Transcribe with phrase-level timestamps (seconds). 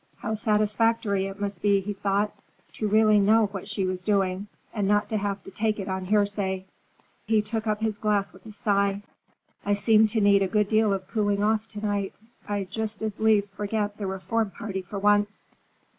[0.17, 2.33] How satisfactory it must be, he thought,
[2.73, 6.05] to really know what she was doing and not to have to take it on
[6.05, 6.65] hearsay.
[7.27, 9.03] He took up his glass with a sigh.
[9.63, 12.15] "I seem to need a good deal of cooling off to night.
[12.49, 15.47] I'd just as lief forget the Reform Party for once.